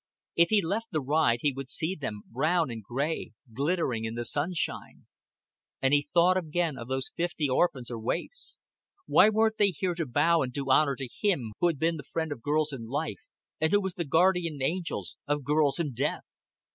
If 0.35 0.49
he 0.49 0.63
left 0.63 0.87
the 0.91 0.99
ride, 0.99 1.41
he 1.43 1.53
would 1.53 1.69
see 1.69 1.93
them, 1.93 2.23
brown 2.25 2.71
and 2.71 2.81
gray, 2.81 3.33
glittering 3.53 4.03
in 4.03 4.15
the 4.15 4.25
sunshine. 4.25 5.05
And 5.79 5.93
he 5.93 6.09
thought 6.11 6.37
again 6.37 6.75
of 6.75 6.87
those 6.87 7.11
fifty 7.15 7.47
orphans 7.47 7.91
or 7.91 7.99
waifs. 7.99 8.57
Why 9.05 9.29
weren't 9.29 9.57
they 9.59 9.69
here 9.69 9.93
to 9.93 10.07
bow 10.07 10.41
and 10.41 10.51
do 10.51 10.71
honor 10.71 10.95
to 10.95 11.07
him 11.07 11.51
who 11.59 11.67
had 11.67 11.77
been 11.77 11.97
the 11.97 12.09
friend 12.11 12.31
of 12.31 12.41
girls 12.41 12.73
in 12.73 12.87
life 12.87 13.21
and 13.59 13.71
who 13.71 13.79
was 13.79 13.93
the 13.93 14.03
guardian 14.03 14.59
angel 14.59 15.05
of 15.27 15.43
girls 15.43 15.77
in 15.77 15.93
death? 15.93 16.23